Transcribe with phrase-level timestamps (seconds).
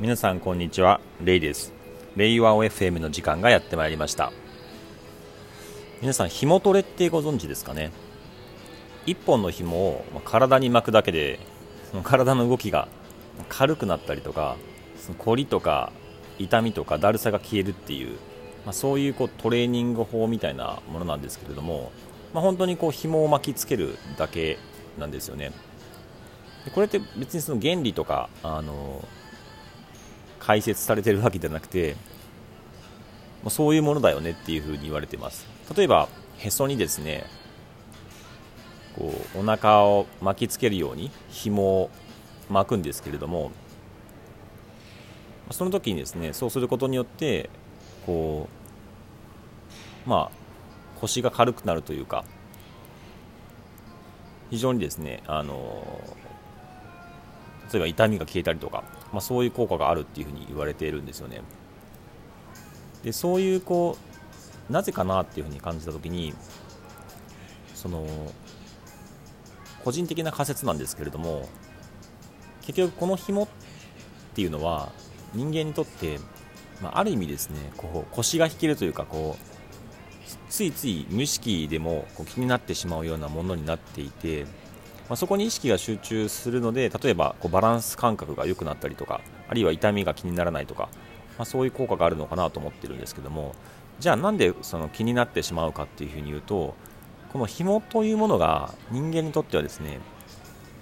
[0.00, 1.00] 皆さんこんにちは。
[1.24, 1.72] レイです。
[2.14, 4.32] レイワオ FM の時間がやってまいりました。
[6.00, 7.90] 皆さん紐トレってご存知ですかね
[9.06, 11.40] ？1本の紐を体に巻くだけで
[12.04, 12.86] 体の動きが
[13.48, 14.56] 軽くなったりとか
[14.98, 15.90] その凝りとか
[16.38, 18.18] 痛みとかだるさが消えるっていう、
[18.64, 21.90] まあ、そういうこうトレーニング法みたいなものなんですけれども、
[22.32, 24.58] まあ、本当にこう紐を巻きつけるだけ
[24.96, 25.50] なんですよね。
[26.72, 29.02] これって別にその原理とかあの
[30.48, 31.94] 解説されてるわけじゃなくて、
[33.42, 35.46] まあ、そういうものだよねっていうふうに言われてます。
[35.76, 37.26] 例えばへそにですね
[38.96, 41.90] こうお腹を巻きつけるように紐を
[42.48, 43.50] 巻くんですけれども
[45.50, 47.50] その時にですねそうすることによって
[48.06, 48.48] こ
[50.06, 52.24] うまあ腰が軽くなるというか
[54.48, 56.00] 非常にですねあの
[57.70, 61.40] 例えば痛みが消えたりとか、まあ、そういう効果があるっていうふうに言われているんですよね。
[63.02, 63.96] でそういうこ
[64.68, 66.34] うなぜかなっていうふうに感じた時に
[67.74, 68.06] その
[69.84, 71.48] 個人的な仮説なんですけれども
[72.62, 73.48] 結局この紐っ
[74.34, 74.92] ていうのは
[75.32, 76.18] 人間にとって、
[76.82, 79.58] まあ、ある意味ですねこう腰が引けるというかこう
[80.50, 84.46] ついつい無意識でもこう気になってしまうようなものになっていて
[85.08, 90.88] まあ、そこに意識が集中するので例えばこうバランス感覚が良くなったりとかあるいは痛みが気にならないとか、
[91.38, 93.54] まあ、そういう効果があるのかなと思ってるんですけども
[94.00, 96.74] じゃあなんでその気になってしまうかっていうふうに言うと
[97.32, 99.98] この紐というものが人間にとってはですね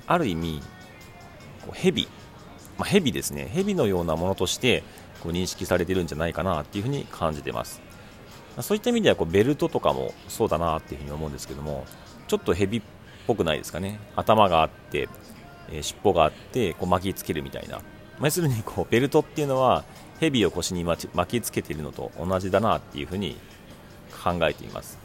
[0.06, 0.62] ある意味
[1.66, 2.08] こう蛇、
[2.78, 3.48] まあ、蛇ですね。
[3.52, 4.84] 蛇のようなものとして
[5.22, 7.82] こう認識されてるんじゃないかなっていうふうに感じてます。
[8.60, 11.84] そういった意味ではこうベルトとかもそうだなっていうふうに思うんですけども
[12.26, 12.82] ちょっと蛇っ
[13.26, 13.98] ぽくないですかね。
[14.14, 15.08] 頭があって、
[15.70, 17.80] えー、尻尾があってこう巻きつけるみたいな、
[18.20, 19.84] 要するにこうベルトっていうのは
[20.20, 23.36] 蛇を腰に巻きつけているのと同じだなっていうふうに
[24.24, 24.98] 考えています。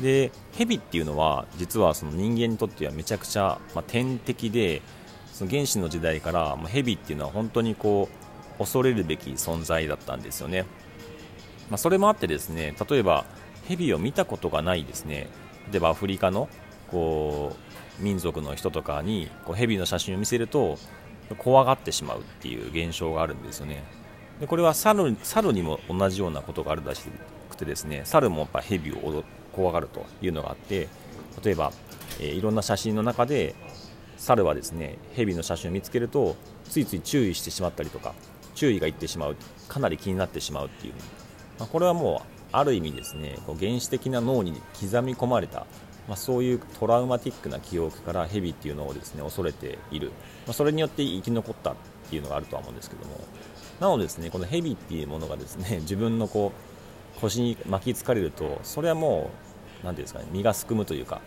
[0.00, 4.80] で蛇っていうのは実はその人間にとってはめちゃくちゃ、まあ、天敵で
[5.32, 8.08] その原始の時代から、ま、蛇っていうのは本当にこ
[8.56, 10.62] う恐れるべき存在だったんですよね、
[11.68, 13.26] まあ、それもあってですね例えば
[13.68, 15.28] 蛇を見たことがないですね。
[15.70, 16.48] 例えばアフリカの
[16.92, 17.56] こ
[17.98, 20.78] う民族の人とかにこう蛇の写真を見せると
[21.38, 23.82] 怖がってしまうっていう現象があるんですよね。
[24.38, 27.02] でこれは猿猿にも同じようなことがあるらし
[27.50, 30.88] くてですね猿もやっぱ蛇を怖がるというのがあって
[31.44, 31.72] 例えば、
[32.20, 33.54] えー、いろんな写真の中で
[34.16, 38.14] 猿はですね蛇の写真を見つけるとついつい注意してしまったりとか
[38.54, 39.36] 注意がいってしまう
[39.68, 40.94] かなり気になってしまうっていう、
[41.58, 45.66] まあ、これはもうある意味ですねこう原始的な脳に刻み込まれた
[46.08, 50.08] まあ、そういうトラウマティックな記憶からヘビっていうのをですね恐れている、
[50.46, 51.74] まあ、それによって生き残ったっ
[52.10, 53.20] ていうのがあるとは思うんですけども。
[53.80, 56.52] なのでですねこのヘビっていうものがですね 自分のこ
[57.16, 59.30] う腰に巻きつかれるとそれはも
[59.82, 61.20] う何ていうんですかね身がすくむというか、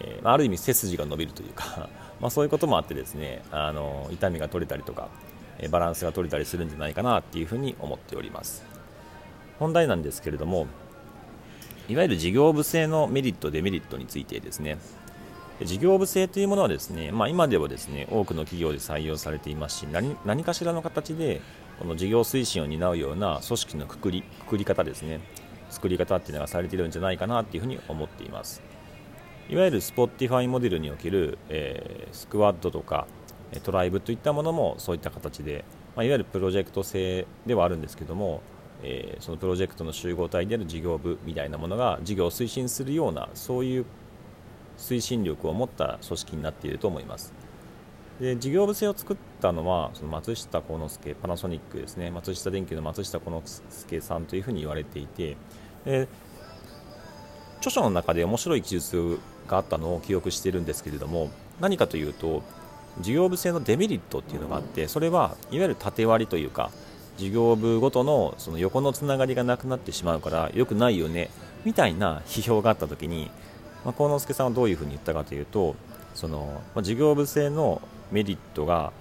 [0.00, 5.08] えー、ある意味背筋が伸びるというか ま、そういうこともあってですねあの痛みが取れたりとか
[5.70, 8.64] バランスが取れたりするんじゃないかなっていうふうに思っております。
[9.58, 10.66] 本題なんですけれども
[11.88, 14.78] いわゆる事業部制のメリット、デメリットについてですね、
[15.62, 21.40] 事業部制というものはですね、まあ、今ではですね多くの企業で採用されていますし何何かしらの形で
[21.78, 25.20] この事業推進を担うような組織のくくりくくり方ですね。
[25.68, 28.62] 作り方っていうのがされているんじゃないかなというふうに思っています。
[29.48, 33.06] いわゆる Spotify モデルにおける、えー、スクワッドとか
[33.62, 35.64] トライブといったものもそういった形で、
[35.94, 38.42] まあ、いわゆるプロジェクト制ではあるんですけども
[38.88, 43.84] えー、そのプロジェクトの集合体である事業部みたいなものが事業を推進するようなそういう
[44.78, 47.32] 推進力を持った組織になっていると思います。
[48.20, 52.10] で事業部制を作ったのはその松下幸之助パナソニックですね。
[52.10, 55.36] 松下電器の松下幸之助さんというふうに言われていて
[55.84, 56.08] で
[57.58, 61.30] 著書の中で面白い記述があったのを記憶しているんですけれども
[61.60, 62.42] 何かというと
[63.00, 66.70] 事業部制のデメリットっていうのがあってそれはいわゆる縦割りというか
[67.16, 71.30] 事業部ごとのその横のつながりがなくなってしまうから良くないよね
[71.64, 73.30] みたいな批評があった時に、
[73.84, 75.74] まあ、幸之助さんはどういうふうに言ったかというと
[76.14, 77.80] その、まあ、事業部制の
[78.10, 78.92] メリットが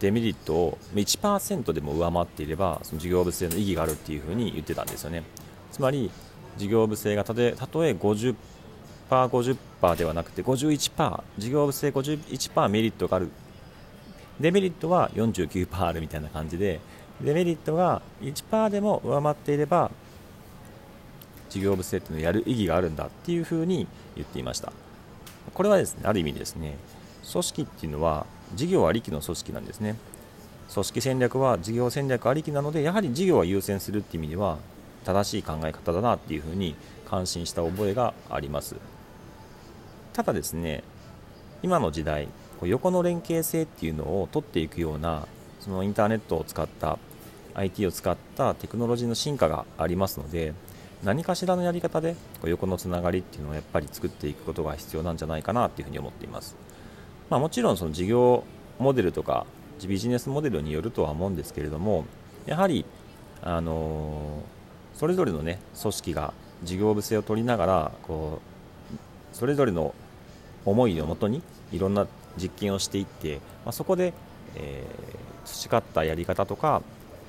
[0.00, 5.22] デメリットを1%でも上回っていればその事業部制の意義があるっていうふうに言ってたんですよね。
[5.70, 6.10] つまり
[6.56, 8.34] 事業部制がたとえたとえ 50%,
[9.10, 13.30] 50ではなくて51%事業部制51%メリットがある。
[14.40, 16.80] デメリットは49%あるみたいな感じで
[17.22, 19.90] デメリットが1%でも上回っていれば
[21.48, 23.86] 事業部制っていうのをやる意義があるんだっていうふうに
[24.16, 24.72] 言っていました。
[25.52, 26.76] これはですねある意味ですね
[27.30, 29.96] 組織っていうのは事業ありきの組織なんですね。
[30.72, 34.58] 組織戦略は事業戦略ありきなのでやはり事業は優先するっていう意味では
[35.04, 36.76] 正しい考え方だなっていうふうに
[37.08, 38.76] 感心した覚えがあります。
[40.12, 40.84] ただですね
[41.62, 42.28] 今の時代
[42.62, 45.26] 横の連携性っていうのを取っていくような
[45.60, 46.98] そのインターネットを使った
[47.54, 50.54] IT を使ったテクノロジーの進化がありますので
[51.02, 52.14] 何かしらのやり方で
[52.44, 56.56] 横のつながりっていうのをやっぱり作っていくことが必要なんじゃないかなっていうふうに思っています、
[57.30, 58.44] まあ、もちろんその事業
[58.78, 59.46] モデルとか
[59.86, 62.04] ビジネスモデルによるとは思うんですけれども
[62.46, 62.84] やはり、
[63.42, 64.42] あの、
[64.94, 68.40] それぞれの、ね、組織が事業部性を取りながらこ
[69.32, 69.94] うそれぞれの
[70.66, 71.42] 思いをもとに
[71.72, 72.06] いろんな
[72.36, 74.12] 実験をしていって、まあ、そこで、
[74.56, 76.82] えー、培ったやり方とか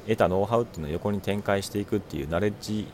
[0.07, 2.87] 得たノウハウっていうのを横に展開していくっていうナレッジ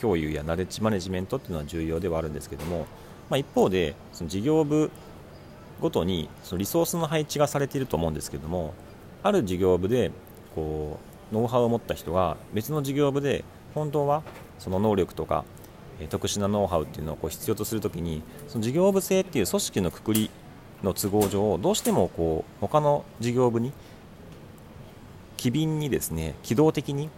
[0.00, 2.86] 共有やナレッジマネジメントっていうのは重要ではあるんですけども、
[3.30, 4.90] まあ、一方でその事業部
[5.80, 8.74] ごとにそのリソースの配置がされていると思うんですけども
[9.22, 10.10] ある事業部で
[10.54, 10.98] こ
[11.30, 13.44] うノウハウを持った人が別の事業部で
[13.74, 14.22] 本当は
[14.58, 15.44] その能力とか
[16.10, 20.30] 特殊なノウハウっていうのをこう必要とするときにその事業部制っていう組織のくくり
[20.82, 23.72] の都合上どうしてもこう他の事業部に
[25.44, 27.10] 機敏にですね機動的に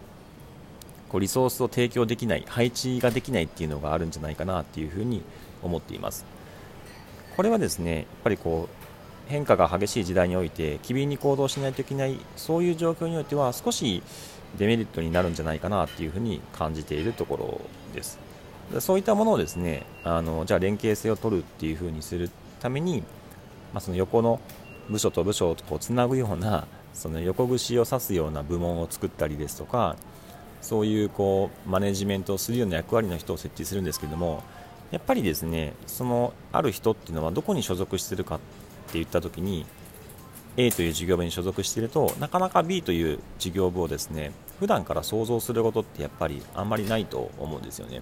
[1.07, 5.23] こうリソースを提供できない配置ができないっていうのがあるんじゃないかなっていうふうに
[5.63, 6.25] 思っています。
[7.37, 14.03] これはですねやっぱりこう変化が激しい時代において機敏に行動しないといけないそういう状況においては少し
[14.57, 17.61] デメリットになるんじゃないかなっていうふうに感じているところ
[17.95, 18.19] です。
[18.81, 23.03] そういったものをですねあのじゃあ連携性を取るっていうふうにするために、
[23.71, 24.41] まあ、その横の
[24.89, 29.95] 部署と部署をこうつなぐようなその横串を刺すような部門を作ったりですとか
[30.61, 34.43] そういうこうマネジメントをするような役割の人を設置するんですけども
[34.89, 39.65] やっぱりですねそのある人っていうのはどこに所属してるかって言った時に
[40.57, 48.01] A という事業部に所属しているとなかなか B という事業部をですね普段から想像することってやっぱりあんまりないと思うんですよね。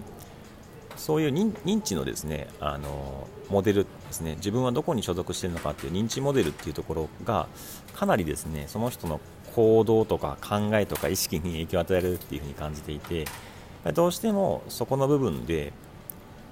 [0.96, 7.48] そういう認知のですねあのモデルですね自分はどこに所属しているのかっていう認知モデルっていうところが
[7.94, 9.20] かなりですねその人の
[9.54, 13.24] 行動とか考えとか意識に影響を与えるっていうふうに感じていて
[13.94, 15.72] どうしてもそこの部分で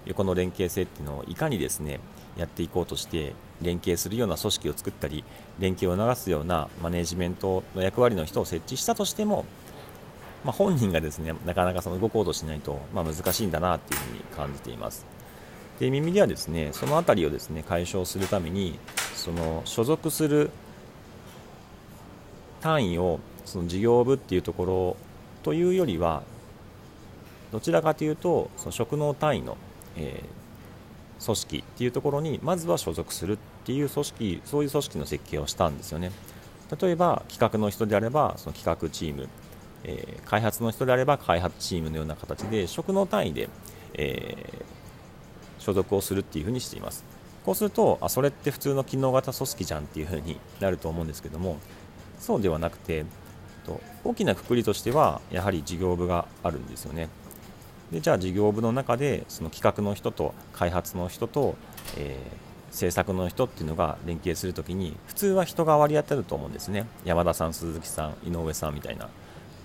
[0.06, 2.00] 横の連携性っていうのをいかにですね
[2.36, 5.24] やっていこうとして連携するような組織を作ったり
[5.58, 9.44] 連携を促すようなマネジメントの役割の人を設置したとしても、
[10.44, 15.13] まあ、本人がですねなかなかその動こうとしないと、まあ、難しいんだなっていうふうに感じています。
[15.80, 18.78] で耳ではですねその辺りをですね解消するために
[19.14, 20.50] その所属する
[22.60, 24.96] 単位をその事業部っていうところ
[25.42, 26.22] というよりは
[27.52, 29.56] どちらかというとその職能単位の、
[29.96, 36.10] えー、組織っていうところにまずは所属するっていう組織そういう組織の設計をしたんですよね。
[36.80, 39.28] 例えば企画の人であればその企画チーム、
[39.84, 43.48] えー、開発の人であれば開発チームのような形で職能単位で、
[43.92, 44.73] えー、
[45.64, 47.04] 所属をするっていうふうにしています。
[47.44, 51.58] こうするとあそれって普通の機能型組織じゃんっていうふうになると思うんですけども
[52.18, 53.04] そうではなくて
[54.02, 57.08] 大きなくくりとしてはやはり事業部があるんですよね。
[57.90, 61.54] でじゃあ事業部の中でその企画の人と開発の人と、
[61.96, 66.86] えー、制作の人っていうのが連携するときに普通は人が割り当たると思うんですね。
[67.04, 69.08] 山田さん鈴木さん井上さんみたいな。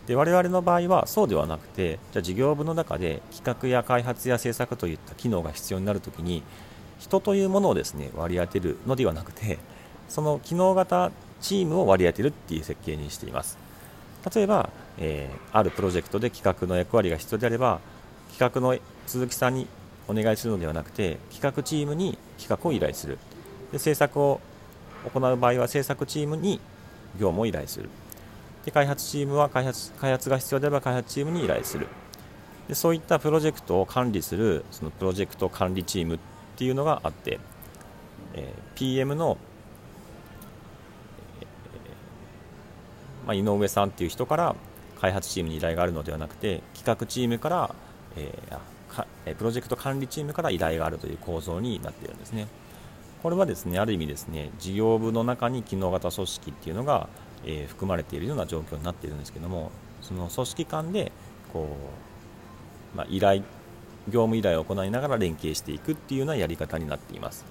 [0.09, 6.41] で我々の場合はそうではなくてじゃあ事業部の中で企画や開発や制作といった機能が必要になるときに
[6.97, 9.59] 人というものをですね割り当てるのではなくて
[10.07, 13.59] その機能型チームを割り当てるっていう設計にしています。
[14.33, 17.79] 例えば、えー、あるプロジェクトで企画の役割が必要であれば
[18.31, 19.67] 企画の鈴木さんに
[20.07, 23.19] お願いするのではなくて企画チームに企画を依頼する。
[23.71, 24.41] で制作を
[25.13, 26.59] 行う場合は制作チームに
[27.19, 27.91] 業務を依頼する。
[28.65, 31.87] で開発チームは開発開発が必要であれば開発チームに依頼する
[32.67, 36.19] でそういったプロジェクトを管理するそのプロジェクト管理チームっ
[36.55, 37.39] ていうのがあって、
[38.33, 39.37] えー、PM の
[43.25, 44.55] まあ、井上さんっていう人から
[44.99, 47.75] 開発チームに依頼があるのではなくて企画チームから、
[48.15, 52.47] えー、プロジェクト管理チームから依頼があるという構造になっているんですね。
[53.21, 57.07] これはですねある意味ですね事業部の中に機能型組織っていうのが、
[57.45, 61.11] えー、含まれているような状況になっているんですけどもその組織間で
[61.53, 61.67] こ
[62.93, 63.43] う、まあ、依頼
[64.07, 67.45] 業務依頼を行いながら連携していくっていうようなやり方になっています。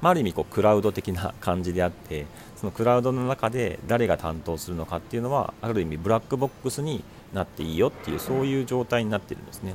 [0.00, 7.04] まあ、ある意味こうクラウド的な感じであってそのクラウドの中で誰が担当するのかっていうのはある意味ブラックボックスに
[7.34, 9.74] なっていいよっていうそういう状態になってるんですね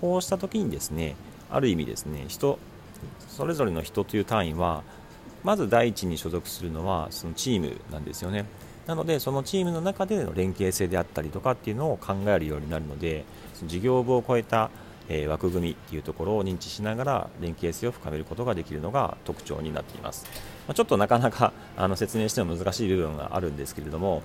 [0.00, 1.16] こうした時にですね
[1.50, 2.58] ある意味ですね人
[3.28, 4.82] それぞれの人という単位は
[5.42, 8.46] まず第一に所属するのはそのチームなんですよね。
[8.86, 14.70] なのでそのチームの中での連携性であったりとかっていうのを考えるようになるのでその事業部を超えた
[15.08, 20.26] え枠組みっていうところを認知しながら連携性を深めることができるのが特徴になっています、
[20.66, 24.22] まちょっとなかなかあの説明しても難しい部分があるんですけれども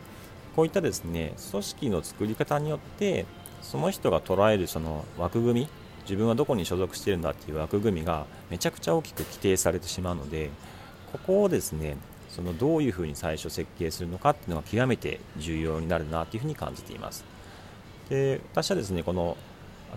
[0.56, 3.26] こういったですね組織の作り方によって
[3.62, 5.70] その人が捉えるその枠組み
[6.04, 10.50] 自分はどこに所属しているんだっていう枠組みがめちゃくちゃ大きく規定されてしまうので
[11.26, 11.98] ここをですね
[12.30, 17.26] そのどういうふうに最初設計するのかっていうのが極めて重要になるなというふうに感じています。
[18.10, 19.38] で私はですねこの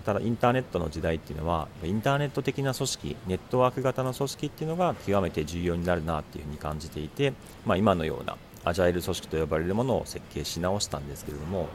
[0.05, 7.33] ただインターネットの時代っていうのはインターネット的な組織ネットワーク型の組織っていうのが極めて重要になるなっていうふうに感じていて、
[7.65, 11.67] まあ、今のようなアジャイル組織と呼ばれるものを設計し直したんですけれども、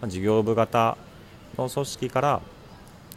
[0.00, 0.96] ま、事業部型
[1.58, 2.40] の組織から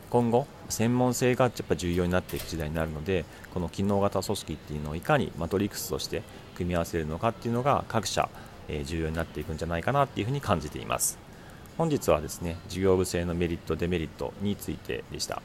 [0.10, 6.24] 今後専門性がやっぱ重要になっていく時代になるのでこの機能型組織っていうのをいかにマトリックスとして
[6.56, 8.30] 組み合わせるのかっていうのが各社、
[8.68, 11.20] え重要になっていくんじゃないかなっていうふうに感じています。
[11.78, 15.42] 本日はですね事業部制のメリットデメリットについてでした。